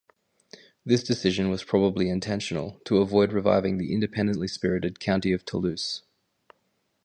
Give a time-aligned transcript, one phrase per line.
[0.83, 6.01] This decision was probably intentional, to avoid reviving the independently spirited County of Toulouse.